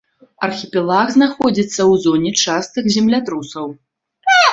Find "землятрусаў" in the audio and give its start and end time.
2.97-3.65